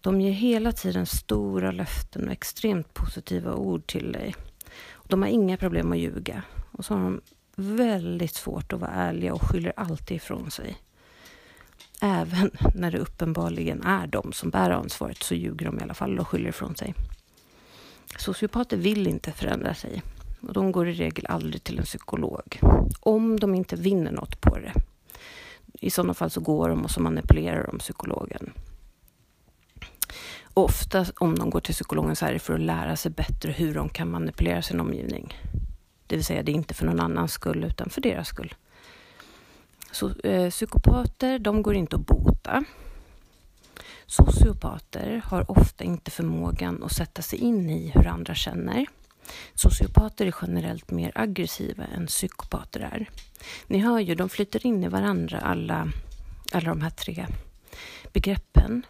De 0.00 0.20
ger 0.20 0.32
hela 0.32 0.72
tiden 0.72 1.06
stora 1.06 1.70
löften 1.70 2.26
och 2.26 2.32
extremt 2.32 2.94
positiva 2.94 3.54
ord 3.54 3.86
till 3.86 4.12
dig. 4.12 4.34
De 5.04 5.22
har 5.22 5.28
inga 5.28 5.56
problem 5.56 5.92
att 5.92 5.98
ljuga. 5.98 6.42
Och 6.72 6.84
så 6.84 6.94
har 6.94 7.00
de 7.02 7.20
väldigt 7.56 8.34
svårt 8.34 8.72
att 8.72 8.80
vara 8.80 8.90
ärliga 8.90 9.34
och 9.34 9.42
skyller 9.42 9.72
alltid 9.76 10.16
ifrån 10.16 10.50
sig. 10.50 10.78
Även 12.02 12.50
när 12.74 12.90
det 12.90 12.98
uppenbarligen 12.98 13.82
är 13.82 14.06
de 14.06 14.32
som 14.32 14.50
bär 14.50 14.70
ansvaret 14.70 15.22
så 15.22 15.34
ljuger 15.34 15.66
de 15.66 15.78
i 15.78 15.82
alla 15.82 15.94
fall 15.94 16.18
och 16.18 16.28
skyller 16.28 16.48
ifrån 16.48 16.76
sig. 16.76 16.94
Sociopater 18.18 18.76
vill 18.76 19.06
inte 19.06 19.32
förändra 19.32 19.74
sig 19.74 20.02
och 20.40 20.52
de 20.52 20.72
går 20.72 20.88
i 20.88 20.92
regel 20.92 21.26
aldrig 21.28 21.64
till 21.64 21.78
en 21.78 21.84
psykolog. 21.84 22.60
Om 23.00 23.40
de 23.40 23.54
inte 23.54 23.76
vinner 23.76 24.12
något 24.12 24.40
på 24.40 24.58
det. 24.58 24.72
I 25.80 25.90
sådana 25.90 26.14
fall 26.14 26.30
så 26.30 26.40
går 26.40 26.68
de 26.68 26.84
och 26.84 26.90
så 26.90 27.00
manipulerar 27.00 27.66
de 27.66 27.78
psykologen. 27.78 28.52
Ofta 30.54 31.06
om 31.18 31.38
de 31.38 31.50
går 31.50 31.60
till 31.60 31.74
psykologen 31.74 32.16
så 32.16 32.26
är 32.26 32.32
det 32.32 32.38
för 32.38 32.54
att 32.54 32.60
lära 32.60 32.96
sig 32.96 33.10
bättre 33.10 33.52
hur 33.52 33.74
de 33.74 33.88
kan 33.88 34.10
manipulera 34.10 34.62
sin 34.62 34.80
omgivning. 34.80 35.34
Det 36.06 36.16
vill 36.16 36.24
säga, 36.24 36.42
det 36.42 36.52
är 36.52 36.54
inte 36.54 36.74
för 36.74 36.86
någon 36.86 37.00
annans 37.00 37.32
skull 37.32 37.64
utan 37.64 37.90
för 37.90 38.00
deras 38.00 38.28
skull. 38.28 38.54
Så, 39.92 40.10
eh, 40.24 40.50
psykopater, 40.50 41.38
de 41.38 41.62
går 41.62 41.74
inte 41.74 41.96
att 41.96 42.06
bota. 42.06 42.64
Sociopater 44.06 45.22
har 45.24 45.50
ofta 45.50 45.84
inte 45.84 46.10
förmågan 46.10 46.82
att 46.82 46.92
sätta 46.92 47.22
sig 47.22 47.38
in 47.38 47.70
i 47.70 47.90
hur 47.94 48.06
andra 48.06 48.34
känner. 48.34 48.86
Sociopater 49.54 50.26
är 50.26 50.34
generellt 50.42 50.90
mer 50.90 51.12
aggressiva 51.14 51.84
än 51.84 52.06
psykopater 52.06 52.80
är. 52.80 53.10
Ni 53.66 53.78
hör 53.78 53.98
ju, 53.98 54.14
de 54.14 54.28
flyter 54.28 54.66
in 54.66 54.84
i 54.84 54.88
varandra 54.88 55.40
alla, 55.40 55.92
alla 56.52 56.68
de 56.68 56.80
här 56.80 56.90
tre 56.90 57.26
begreppen. 58.12 58.86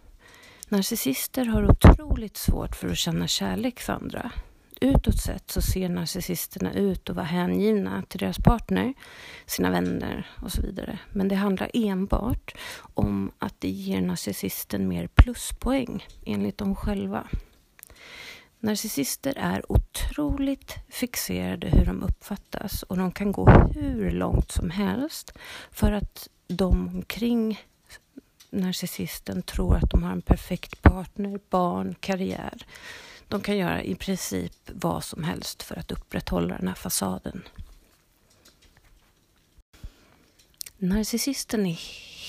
Narcissister 0.69 1.45
har 1.45 1.71
otroligt 1.71 2.37
svårt 2.37 2.77
för 2.77 2.89
att 2.89 2.99
känna 2.99 3.27
kärlek 3.27 3.81
för 3.81 3.93
andra. 3.93 4.33
Utåt 4.81 5.21
sett 5.21 5.51
så 5.51 5.63
ser 5.63 5.89
narcissisterna 5.89 6.73
ut 6.73 7.11
att 7.11 7.17
vara 7.17 7.27
hängivna 7.27 8.03
till 8.09 8.21
deras 8.21 8.39
partner, 8.39 8.95
sina 9.47 9.71
vänner 9.71 10.31
och 10.43 10.53
så 10.53 10.63
vidare. 10.63 10.99
Men 11.13 11.29
det 11.29 11.35
handlar 11.35 11.71
enbart 11.75 12.55
om 12.95 13.33
att 13.39 13.55
det 13.59 13.69
ger 13.69 14.01
narcissisten 14.01 14.89
mer 14.89 15.07
pluspoäng, 15.07 16.07
enligt 16.27 16.59
dem 16.59 16.77
själva. 16.77 17.27
Narcissister 18.61 19.35
är 19.37 19.73
otroligt 19.73 20.75
fixerade 20.89 21.69
hur 21.69 21.87
de 21.87 22.03
uppfattas 22.03 22.83
och 22.83 22.97
de 22.97 23.13
kan 23.13 23.33
gå 23.33 23.51
hur 23.51 24.11
långt 24.11 24.51
som 24.51 24.71
helst 24.71 25.33
för 25.71 25.93
att 25.93 26.29
de 26.49 26.89
omkring 26.89 27.61
narcissisten 28.51 29.43
tror 29.43 29.77
att 29.77 29.91
de 29.91 30.03
har 30.03 30.13
en 30.13 30.23
perfekt 30.23 30.83
partner, 30.83 31.41
barn, 31.51 31.95
karriär. 32.01 32.67
De 33.31 33.41
kan 33.41 33.59
göra 33.59 33.83
i 33.83 33.95
princip 33.95 34.53
vad 34.67 35.05
som 35.05 35.25
helst 35.25 35.63
för 35.63 35.77
att 35.79 35.93
upprätthålla 35.93 36.57
den 36.57 36.69
här 36.69 36.75
fasaden. 36.75 37.43
Narcissisten 40.79 41.67
är 41.67 41.79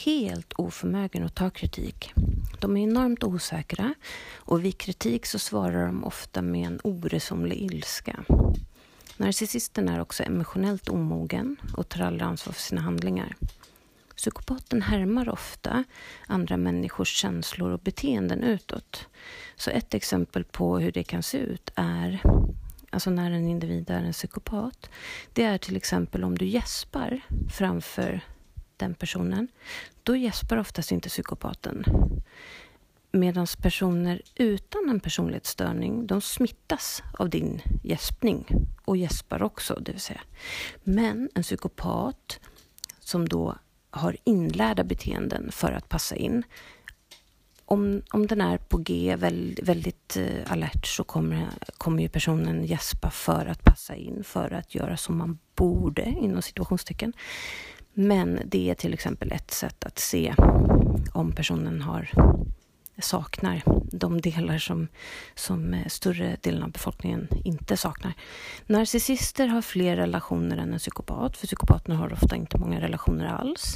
helt 0.05 0.53
oförmögen 0.53 1.23
att 1.25 1.35
ta 1.35 1.49
kritik. 1.49 2.13
De 2.59 2.77
är 2.77 2.83
enormt 2.83 3.23
osäkra 3.23 3.93
och 4.35 4.65
vid 4.65 4.77
kritik 4.77 5.25
så 5.25 5.39
svarar 5.39 5.85
de 5.85 6.03
ofta 6.03 6.41
med 6.41 6.67
en 6.67 6.79
oresonlig 6.83 7.57
ilska. 7.57 8.23
Narcissisten 9.17 9.89
är 9.89 10.01
också 10.01 10.23
emotionellt 10.23 10.89
omogen 10.89 11.55
och 11.77 11.89
tar 11.89 12.01
aldrig 12.01 12.27
ansvar 12.27 12.53
för 12.53 12.61
sina 12.61 12.81
handlingar. 12.81 13.35
Psykopaten 14.21 14.81
härmar 14.81 15.29
ofta 15.29 15.83
andra 16.27 16.57
människors 16.57 17.15
känslor 17.15 17.71
och 17.71 17.79
beteenden 17.79 18.43
utåt. 18.43 19.07
Så 19.55 19.69
ett 19.69 19.93
exempel 19.93 20.43
på 20.43 20.79
hur 20.79 20.91
det 20.91 21.03
kan 21.03 21.23
se 21.23 21.37
ut 21.37 21.71
är 21.75 22.21
alltså 22.89 23.09
när 23.09 23.31
en 23.31 23.47
individ 23.47 23.89
är 23.89 24.03
en 24.03 24.13
psykopat, 24.13 24.89
det 25.33 25.43
är 25.43 25.57
till 25.57 25.75
exempel 25.75 26.23
om 26.23 26.37
du 26.37 26.45
gäspar 26.45 27.21
framför 27.51 28.21
den 28.77 28.93
personen, 28.93 29.47
då 30.03 30.15
gäspar 30.15 30.57
oftast 30.57 30.91
inte 30.91 31.09
psykopaten. 31.09 31.85
Medan 33.11 33.47
personer 33.61 34.21
utan 34.35 34.89
en 34.89 34.99
personlighetsstörning, 34.99 36.07
de 36.07 36.21
smittas 36.21 37.03
av 37.19 37.29
din 37.29 37.61
gäspning 37.83 38.47
och 38.85 38.97
gäspar 38.97 39.43
också, 39.43 39.79
det 39.81 39.91
vill 39.91 40.01
säga. 40.01 40.21
Men 40.83 41.29
en 41.35 41.43
psykopat 41.43 42.39
som 42.99 43.29
då 43.29 43.57
har 43.91 44.17
inlärda 44.23 44.83
beteenden 44.83 45.51
för 45.51 45.71
att 45.71 45.89
passa 45.89 46.15
in. 46.15 46.43
Om, 47.65 48.01
om 48.11 48.27
den 48.27 48.41
är 48.41 48.57
på 48.57 48.77
G, 48.77 49.15
väldigt, 49.15 49.69
väldigt 49.69 50.17
alert, 50.47 50.87
så 50.87 51.03
kommer, 51.03 51.47
kommer 51.77 52.03
ju 52.03 52.09
personen 52.09 52.65
gäspa 52.65 53.09
för 53.09 53.45
att 53.45 53.63
passa 53.63 53.95
in, 53.95 54.23
för 54.23 54.53
att 54.53 54.75
göra 54.75 54.97
som 54.97 55.17
man 55.17 55.39
borde, 55.55 56.15
inom 56.21 56.41
situationstecken. 56.41 57.13
Men 57.93 58.39
det 58.45 58.69
är 58.69 58.75
till 58.75 58.93
exempel 58.93 59.31
ett 59.31 59.51
sätt 59.51 59.85
att 59.85 59.99
se 59.99 60.35
om 61.13 61.31
personen 61.31 61.81
har 61.81 62.09
saknar 63.01 63.61
de 63.91 64.21
delar 64.21 64.57
som, 64.57 64.87
som 65.35 65.73
eh, 65.73 65.87
större 65.87 66.37
delen 66.41 66.63
av 66.63 66.71
befolkningen 66.71 67.27
inte 67.43 67.77
saknar. 67.77 68.13
Narcissister 68.65 69.47
har 69.47 69.61
fler 69.61 69.95
relationer 69.95 70.57
än 70.57 70.73
en 70.73 70.79
psykopat, 70.79 71.37
för 71.37 71.47
psykopaterna 71.47 71.95
har 71.95 72.13
ofta 72.13 72.35
inte 72.35 72.57
många 72.57 72.81
relationer 72.81 73.25
alls. 73.25 73.75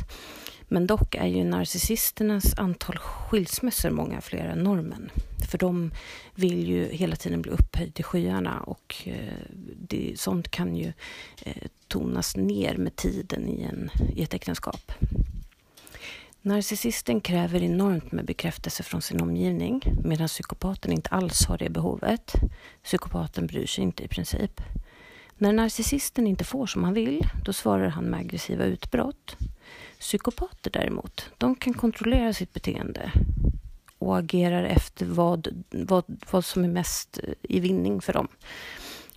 Men 0.67 0.88
dock 0.88 1.15
är 1.15 1.27
ju 1.27 1.44
narcissisternas 1.44 2.60
antal 2.60 2.98
skilsmässor 2.98 3.89
många 3.89 4.22
fler 4.22 4.46
än 4.46 4.60
normen. 4.60 5.12
För 5.50 5.58
de 5.58 5.91
vill 6.36 6.67
ju 6.67 6.88
hela 6.91 7.15
tiden 7.15 7.41
bli 7.41 7.51
upphöjd 7.51 7.94
till 7.94 8.05
skyarna 8.05 8.60
och 8.60 8.96
eh, 9.05 9.34
det, 9.75 10.13
sånt 10.20 10.51
kan 10.51 10.75
ju 10.75 10.94
eh, 11.41 11.63
tonas 11.88 12.36
ner 12.36 12.77
med 12.77 12.96
tiden 12.96 13.48
i, 13.50 13.63
en, 13.63 13.89
i 14.15 14.24
ett 14.24 14.34
äktenskap. 14.34 14.91
Narcissisten 16.46 17.22
kräver 17.22 17.64
enormt 17.64 18.12
med 18.12 18.25
bekräftelse 18.25 18.84
från 18.84 19.02
sin 19.02 19.22
omgivning 19.22 19.82
medan 20.04 20.28
psykopaten 20.28 20.92
inte 20.92 21.10
alls 21.10 21.46
har 21.46 21.58
det 21.58 21.70
behovet. 21.70 22.34
Psykopaten 22.84 23.48
bryr 23.48 23.66
sig 23.66 23.84
inte 23.84 24.04
i 24.04 24.08
princip. 24.08 24.62
När 25.38 25.54
narcissisten 25.54 26.28
inte 26.28 26.44
får 26.44 26.66
som 26.66 26.84
han 26.84 26.94
vill, 26.94 27.28
då 27.46 27.54
svarar 27.54 27.88
han 27.88 28.04
med 28.04 28.20
aggressiva 28.20 28.64
utbrott. 28.64 29.38
Psykopater 30.00 30.72
däremot, 30.72 31.30
de 31.38 31.56
kan 31.56 31.74
kontrollera 31.74 32.34
sitt 32.34 32.54
beteende 32.54 33.12
och 33.98 34.18
agerar 34.18 34.64
efter 34.64 35.06
vad, 35.06 35.66
vad, 35.70 36.04
vad 36.32 36.46
som 36.46 36.64
är 36.64 36.70
mest 36.70 37.20
eh, 37.24 37.34
i 37.42 37.60
vinning 37.60 38.02
för 38.02 38.14
dem. 38.14 38.28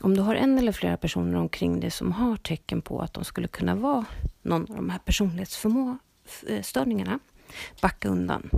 Om 0.01 0.17
du 0.17 0.23
har 0.23 0.35
en 0.35 0.59
eller 0.59 0.73
flera 0.73 0.97
personer 0.97 1.39
omkring 1.39 1.81
dig 1.81 1.91
som 1.91 2.13
har 2.13 2.37
tecken 2.37 2.83
på 2.83 3.01
att 3.01 3.15
de 3.15 3.25
skulle 3.25 3.49
kunna 3.49 3.75
vara 3.75 4.05
någon 4.43 4.71
av 4.71 4.77
de 4.77 4.91
här 4.91 4.99
personlighetsförmågorna 4.99 5.99
störningarna. 6.63 7.19
Backa 7.81 8.09
undan. 8.09 8.51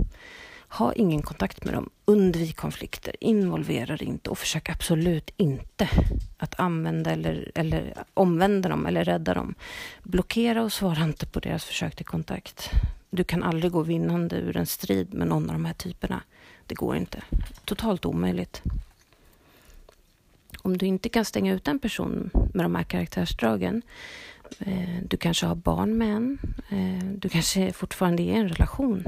Ha 0.67 0.93
ingen 0.93 1.21
kontakt 1.21 1.63
med 1.63 1.73
dem. 1.73 1.89
Undvik 2.05 2.55
konflikter. 2.55 3.15
Involvera 3.19 3.97
dig 3.97 4.07
inte 4.07 4.29
och 4.29 4.37
försök 4.37 4.69
absolut 4.69 5.31
inte 5.37 5.89
att 6.37 6.59
använda 6.59 7.11
eller, 7.11 7.51
eller 7.55 7.93
omvända 8.13 8.69
dem 8.69 8.85
eller 8.85 9.03
rädda 9.03 9.33
dem. 9.33 9.55
Blockera 10.03 10.63
och 10.63 10.73
svara 10.73 11.03
inte 11.03 11.25
på 11.25 11.39
deras 11.39 11.65
försök 11.65 11.95
till 11.95 12.05
kontakt. 12.05 12.69
Du 13.09 13.23
kan 13.23 13.43
aldrig 13.43 13.71
gå 13.71 13.81
vinnande 13.81 14.35
ur 14.35 14.57
en 14.57 14.65
strid 14.65 15.13
med 15.13 15.27
någon 15.27 15.49
av 15.49 15.53
de 15.53 15.65
här 15.65 15.73
typerna. 15.73 16.21
Det 16.67 16.75
går 16.75 16.95
inte. 16.95 17.21
Totalt 17.65 18.05
omöjligt. 18.05 18.61
Om 20.61 20.77
du 20.77 20.85
inte 20.85 21.09
kan 21.09 21.25
stänga 21.25 21.53
ut 21.53 21.67
en 21.67 21.79
person 21.79 22.29
med 22.53 22.65
de 22.65 22.75
här 22.75 22.83
karaktärsdragen 22.83 23.81
Eh, 24.59 24.97
du 25.03 25.17
kanske 25.17 25.45
har 25.45 25.55
barn 25.55 25.97
med 25.97 26.15
en. 26.15 26.37
Eh, 26.69 27.05
du 27.05 27.29
kanske 27.29 27.73
fortfarande 27.73 28.23
är 28.23 28.25
i 28.25 28.39
en 28.39 28.49
relation 28.49 29.03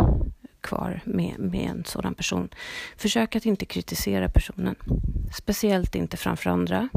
kvar 0.61 1.01
med, 1.05 1.39
med 1.39 1.69
en 1.69 1.85
sådan 1.85 2.15
person. 2.15 2.49
Försök 2.97 3.35
att 3.35 3.45
inte 3.45 3.65
kritisera 3.65 4.29
personen. 4.29 4.75
Speciellt 5.37 5.95
inte 5.95 6.17
framför 6.17 6.49
andra. 6.49 6.89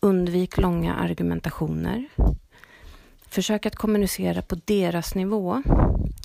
Undvik 0.00 0.56
långa 0.58 0.94
argumentationer. 0.94 2.08
Försök 3.28 3.66
att 3.66 3.76
kommunicera 3.76 4.42
på 4.42 4.56
deras 4.64 5.14
nivå. 5.14 5.62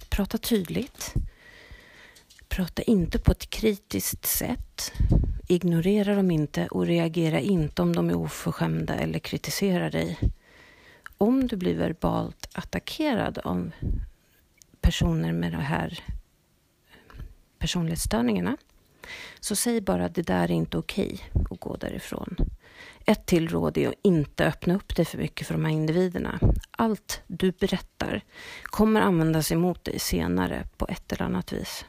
Prata 0.10 0.38
tydligt. 0.38 1.14
Prata 2.48 2.82
inte 2.82 3.20
på 3.20 3.32
ett 3.32 3.50
kritiskt 3.50 4.26
sätt. 4.26 4.92
Ignorera 5.48 6.16
dem 6.16 6.32
inte 6.32 6.68
och 6.68 6.86
reagera 6.86 7.40
inte 7.40 7.82
om 7.82 7.96
de 7.96 8.10
är 8.10 8.16
oförskämda 8.16 8.96
eller 8.96 9.20
kritiserar 9.20 9.92
dig 9.92 10.20
om 11.18 11.48
du 11.48 11.56
blir 11.56 11.76
verbalt 11.76 12.50
attackerad 12.54 13.38
av 13.38 13.72
personer 14.82 15.34
med 15.34 15.52
de 15.52 15.58
här 15.58 16.00
personlighetsstörningarna 17.60 18.58
så 19.40 19.56
säg 19.56 19.82
bara 19.82 20.06
att 20.06 20.16
det 20.16 20.22
där 20.22 20.44
är 20.44 20.52
inte 20.52 20.78
okej 20.78 21.22
okay 21.34 21.44
och 21.50 21.60
gå 21.60 21.76
därifrån. 21.76 22.36
Ett 23.06 23.26
till 23.26 23.50
råd 23.50 23.78
är 23.78 23.88
att 23.88 23.96
inte 24.02 24.46
öppna 24.46 24.76
upp 24.76 24.96
dig 24.96 25.06
för 25.06 25.18
mycket 25.18 25.48
för 25.48 25.54
de 25.54 25.66
här 25.66 25.72
individerna. 25.72 26.40
Allt 26.72 27.22
du 27.28 27.52
berättar 27.52 28.22
kommer 28.64 29.02
användas 29.02 29.52
emot 29.52 29.84
dig 29.84 30.00
senare 30.00 30.68
på 30.78 30.88
ett 30.90 31.12
eller 31.12 31.26
annat 31.26 31.54
vis. 31.54 31.86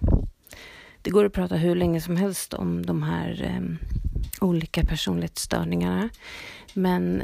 Det 1.02 1.10
går 1.10 1.24
att 1.24 1.32
prata 1.32 1.56
hur 1.56 1.74
länge 1.74 2.00
som 2.00 2.16
helst 2.16 2.54
om 2.54 2.86
de 2.86 3.02
här 3.02 3.42
eh, 3.44 3.88
olika 4.40 4.84
personlighetsstörningarna. 4.84 6.08
Men 6.74 7.22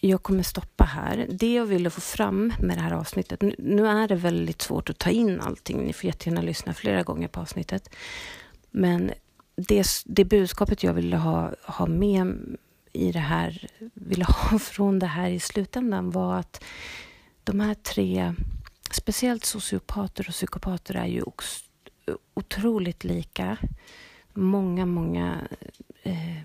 jag 0.00 0.22
kommer 0.22 0.42
stoppa 0.42 0.84
här. 0.84 1.26
Det 1.30 1.54
jag 1.54 1.66
ville 1.66 1.90
få 1.90 2.00
fram 2.00 2.52
med 2.60 2.76
det 2.76 2.82
här 2.82 2.92
avsnittet, 2.92 3.42
nu 3.58 3.86
är 3.86 4.08
det 4.08 4.14
väldigt 4.14 4.62
svårt 4.62 4.90
att 4.90 4.98
ta 4.98 5.10
in 5.10 5.40
allting, 5.40 5.84
ni 5.84 5.92
får 5.92 6.06
jättegärna 6.06 6.42
lyssna 6.42 6.74
flera 6.74 7.02
gånger 7.02 7.28
på 7.28 7.40
avsnittet. 7.40 7.90
Men 8.70 9.12
det, 9.56 9.86
det 10.06 10.24
budskapet 10.24 10.82
jag 10.82 10.94
ville 10.94 11.16
ha, 11.16 11.52
ha 11.62 11.86
med 11.86 12.56
i 12.92 13.12
det 13.12 13.18
här, 13.18 13.66
ville 13.94 14.24
ha 14.24 14.58
från 14.58 14.98
det 14.98 15.06
här 15.06 15.30
i 15.30 15.40
slutändan 15.40 16.10
var 16.10 16.38
att 16.38 16.64
de 17.44 17.60
här 17.60 17.74
tre, 17.74 18.34
speciellt 18.90 19.44
sociopater 19.44 20.28
och 20.28 20.34
psykopater 20.34 20.94
är 20.94 21.06
ju 21.06 21.22
otroligt 22.34 23.04
lika. 23.04 23.56
Många, 24.34 24.86
många 24.86 25.48
eh, 26.02 26.42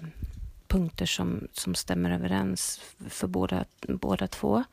punkter 0.73 1.05
som, 1.05 1.47
som 1.51 1.75
stämmer 1.75 2.11
överens 2.11 2.81
för 3.09 3.27
båda, 3.27 3.65
båda 3.87 4.27
två. 4.27 4.63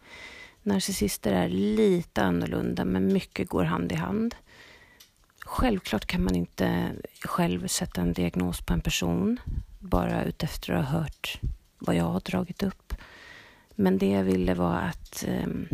Narcissister 0.63 1.33
är 1.33 1.49
lite 1.49 2.23
annorlunda, 2.23 2.85
men 2.85 3.13
mycket 3.13 3.49
går 3.49 3.65
hand 3.65 3.93
i 3.93 3.95
hand. 3.95 4.35
Självklart 5.41 6.07
kan 6.07 6.25
man 6.25 6.35
inte 6.35 6.93
själv 7.25 7.67
sätta 7.67 8.01
en 8.01 8.13
diagnos 8.13 8.61
på 8.61 8.73
en 8.73 8.81
person 8.81 9.41
bara 9.79 10.25
utefter 10.25 10.73
att 10.73 10.85
ha 10.85 10.99
hört 10.99 11.41
vad 11.79 11.97
jag 11.97 12.05
har 12.05 12.21
dragit 12.21 12.63
upp. 12.63 12.95
Men 13.75 13.99
det 13.99 14.11
jag 14.11 14.25
ville 14.25 14.55
var 14.55 14.77
att 14.79 15.25
ehm, 15.29 15.69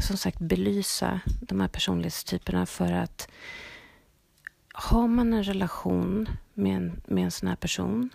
som 0.00 0.16
sagt 0.16 0.38
belysa 0.38 1.20
de 1.40 1.60
här 1.60 1.68
personlighetstyperna 1.68 2.66
för 2.66 2.92
att 2.92 3.28
har 4.72 5.08
man 5.08 5.32
en 5.32 5.44
relation 5.44 6.28
med 6.54 6.76
en, 6.76 7.00
med 7.06 7.24
en 7.24 7.30
sån 7.30 7.48
här 7.48 7.56
person 7.56 8.10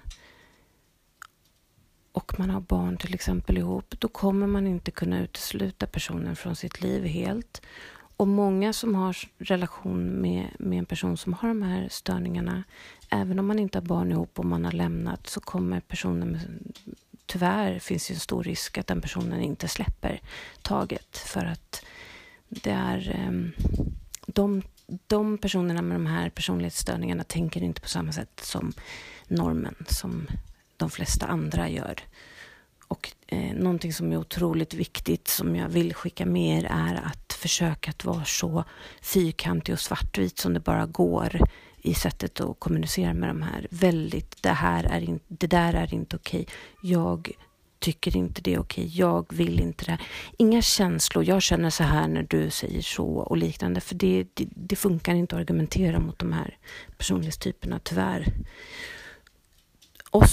och 2.13 2.39
man 2.39 2.50
har 2.50 2.62
barn 2.62 2.98
till 2.98 3.13
exempel 3.13 3.58
ihop, 3.58 3.96
då 4.00 4.08
kommer 4.08 4.48
man 4.48 4.67
inte 4.67 4.91
kunna 4.91 5.20
utesluta 5.20 5.88
personen 5.88 6.36
från 6.36 6.55
sitt 6.55 6.82
liv 6.82 7.05
helt. 7.05 7.62
Och 8.17 8.27
många 8.27 8.74
som 8.74 8.96
har 8.96 9.17
relation 9.38 10.05
med, 10.05 10.48
med 10.60 10.79
en 10.79 10.86
person 10.86 11.17
som 11.17 11.34
har 11.34 11.48
de 11.48 11.62
här 11.62 11.88
störningarna, 11.89 12.63
även 13.10 13.39
om 13.39 13.48
man 13.48 13.60
inte 13.60 13.77
har 13.77 13.84
barn 13.86 14.12
ihop 14.12 14.39
och 14.39 14.46
man 14.46 14.65
har 14.65 14.72
lämnat, 14.72 15.27
så 15.27 15.39
kommer 15.39 15.79
personen 15.79 16.32
med, 16.32 16.41
Tyvärr 17.25 17.79
finns 17.79 18.08
det 18.08 18.13
en 18.13 18.20
stor 18.20 18.43
risk 18.43 18.77
att 18.77 18.88
den 18.88 19.01
personen 19.01 19.41
inte 19.41 19.67
släpper 19.67 20.22
taget 20.62 21.17
för 21.17 21.46
att 21.46 21.86
det 22.50 22.72
är 22.72 23.15
ehm, 23.15 23.51
de, 24.25 24.62
de 25.08 25.38
personerna 25.38 25.82
med 25.82 25.96
de 25.96 26.05
här 26.05 26.29
personlighetsstörningarna 26.29 27.24
tänker 27.24 27.63
inte 27.63 27.82
på 27.82 27.88
samma 27.88 28.12
sätt 28.12 28.39
som 28.43 28.74
normen, 29.27 29.75
som 29.88 30.27
de 30.77 30.89
flesta 30.89 31.25
andra 31.25 31.70
gör. 31.70 32.00
Och 32.88 33.12
eh, 33.27 33.53
någonting 33.53 33.94
som 33.94 34.12
är 34.12 34.18
otroligt 34.18 34.74
viktigt 34.74 35.27
som 35.27 35.56
jag 35.56 35.70
vill 35.70 35.94
skicka 35.94 36.25
med 36.25 36.60
er 36.60 36.68
är 36.70 36.96
att 36.96 37.34
försöka 37.34 37.89
att 37.89 38.06
vara 38.06 38.25
så 38.25 38.63
fyrkantig 39.01 39.74
och 39.74 39.80
svartvit 39.80 40.39
som 40.39 40.53
det 40.53 40.60
bara 40.60 40.86
går 40.86 41.39
i 41.82 41.94
sättet 41.94 42.39
att 42.39 42.60
kommunicera 42.60 43.13
med 43.13 43.30
de 43.30 43.42
här. 43.42 43.68
Väldigt, 43.70 44.44
det 44.44 44.50
här 44.50 44.84
är 44.84 45.01
in, 45.01 45.20
det 45.27 45.48
där 45.48 45.74
är 45.74 45.94
inte 45.94 46.15
okej. 46.15 46.48
Jag 46.82 47.32
tycker 47.80 48.18
inte 48.18 48.42
det 48.42 48.53
är 48.53 48.60
okej. 48.60 49.00
Jag 49.00 49.34
vill 49.34 49.60
inte 49.60 49.86
det. 49.86 49.92
här. 49.92 50.01
Inga 50.38 50.62
känslor. 50.62 51.24
Jag 51.24 51.42
känner 51.42 51.70
så 51.70 51.84
här 51.84 52.08
när 52.08 52.24
du 52.30 52.50
säger 52.50 52.82
så 52.82 53.06
och 53.06 53.38
liknande. 53.38 53.82
För 53.82 53.96
det, 53.96 54.27
det, 54.34 54.48
det 54.56 54.75
funkar 54.75 55.13
inte 55.13 55.36
att 55.36 55.42
argumentera 55.42 56.00
mot 56.00 56.20
de 56.20 56.34
här 56.34 56.58
personlighetstyperna, 56.98 57.80
tyvärr. 57.84 58.34
Och, 60.13 60.29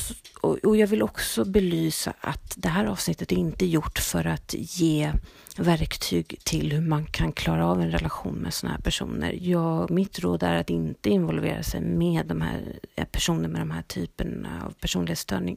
och, 0.65 0.77
jag 0.77 0.87
vill 0.87 1.03
också 1.03 1.45
belysa 1.45 2.15
att 2.21 2.55
det 2.57 2.69
här 2.69 2.85
avsnittet 2.85 3.33
är 3.33 3.37
inte 3.37 3.67
gjort 3.67 3.99
för 3.99 4.27
att 4.27 4.55
ge 4.59 5.13
verktyg 5.57 6.41
till 6.45 6.73
hur 6.73 6.81
man 6.81 7.07
kan 7.07 7.33
klara 7.33 7.67
av 7.67 7.81
en 7.81 7.91
relation 7.91 8.35
med 8.35 8.55
sådana 8.55 8.77
här 8.77 8.83
personer. 8.83 9.39
Jag, 9.41 9.91
mitt 9.91 10.19
råd 10.19 10.43
är 10.43 10.55
att 10.55 10.71
inte 10.71 11.11
involvera 11.11 11.63
sig 11.63 11.81
med 11.81 12.27
de 12.27 12.41
här 12.41 12.79
eh, 12.97 13.05
personer 13.05 13.49
med 13.49 13.61
de 13.61 13.71
här 13.71 13.83
typerna 13.83 14.63
av 14.67 14.71
personlighetsstörning. 14.73 15.57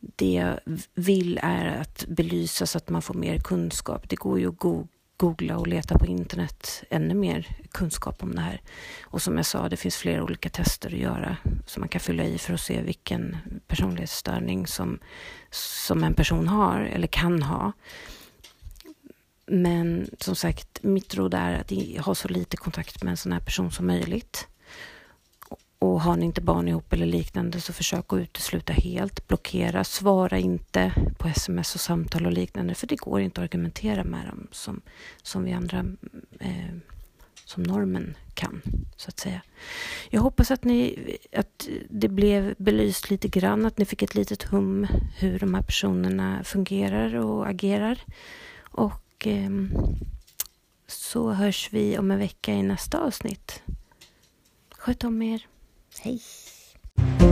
Det 0.00 0.32
jag 0.32 0.58
vill 0.94 1.40
är 1.42 1.66
att 1.80 2.04
belysa 2.08 2.66
så 2.66 2.78
att 2.78 2.88
man 2.88 3.02
får 3.02 3.14
mer 3.14 3.38
kunskap. 3.38 4.08
Det 4.08 4.16
går 4.16 4.40
ju 4.40 4.48
att 4.48 4.58
googla 5.22 5.56
och 5.56 5.66
leta 5.66 5.98
på 5.98 6.06
internet 6.06 6.84
ännu 6.90 7.14
mer 7.14 7.46
kunskap 7.72 8.22
om 8.22 8.34
det 8.34 8.40
här. 8.40 8.60
Och 9.02 9.22
som 9.22 9.36
jag 9.36 9.46
sa, 9.46 9.68
det 9.68 9.76
finns 9.76 9.96
flera 9.96 10.22
olika 10.22 10.48
tester 10.48 10.88
att 10.88 10.98
göra 10.98 11.36
som 11.66 11.80
man 11.80 11.88
kan 11.88 12.00
fylla 12.00 12.24
i 12.24 12.38
för 12.38 12.54
att 12.54 12.60
se 12.60 12.82
vilken 12.82 13.36
personlighetsstörning 13.66 14.66
som, 14.66 14.98
som 15.50 16.04
en 16.04 16.14
person 16.14 16.48
har 16.48 16.80
eller 16.80 17.06
kan 17.06 17.42
ha. 17.42 17.72
Men 19.46 20.10
som 20.18 20.36
sagt, 20.36 20.82
mitt 20.82 21.14
råd 21.14 21.34
är 21.34 21.60
att 21.60 22.04
ha 22.04 22.14
så 22.14 22.28
lite 22.28 22.56
kontakt 22.56 23.02
med 23.02 23.10
en 23.10 23.16
sån 23.16 23.32
här 23.32 23.40
person 23.40 23.70
som 23.70 23.86
möjligt. 23.86 24.48
Och 25.82 26.00
har 26.00 26.16
ni 26.16 26.26
inte 26.26 26.40
barn 26.40 26.68
ihop 26.68 26.92
eller 26.92 27.06
liknande 27.06 27.60
så 27.60 27.72
försök 27.72 28.12
att 28.12 28.18
utesluta 28.18 28.72
helt. 28.72 29.28
Blockera, 29.28 29.84
svara 29.84 30.38
inte 30.38 30.92
på 31.18 31.28
sms 31.28 31.74
och 31.74 31.80
samtal 31.80 32.26
och 32.26 32.32
liknande 32.32 32.74
för 32.74 32.86
det 32.86 32.96
går 32.96 33.20
inte 33.20 33.40
att 33.40 33.44
argumentera 33.44 34.04
med 34.04 34.26
dem 34.26 34.46
som, 34.50 34.80
som 35.22 35.44
vi 35.44 35.52
andra 35.52 35.84
eh, 36.40 36.74
som 37.44 37.62
normen 37.62 38.16
kan, 38.34 38.62
så 38.96 39.08
att 39.08 39.18
säga. 39.18 39.40
Jag 40.10 40.20
hoppas 40.20 40.50
att, 40.50 40.64
ni, 40.64 41.16
att 41.36 41.68
det 41.90 42.08
blev 42.08 42.54
belyst 42.58 43.10
lite 43.10 43.28
grann, 43.28 43.66
att 43.66 43.78
ni 43.78 43.84
fick 43.84 44.02
ett 44.02 44.14
litet 44.14 44.42
hum 44.42 44.86
hur 45.18 45.38
de 45.38 45.54
här 45.54 45.62
personerna 45.62 46.44
fungerar 46.44 47.14
och 47.14 47.48
agerar. 47.48 47.98
Och 48.60 49.26
eh, 49.26 49.50
så 50.86 51.32
hörs 51.32 51.68
vi 51.72 51.98
om 51.98 52.10
en 52.10 52.18
vecka 52.18 52.52
i 52.52 52.62
nästa 52.62 52.98
avsnitt. 52.98 53.62
Sköt 54.70 55.04
om 55.04 55.22
er. 55.22 55.46
い。 56.10 57.31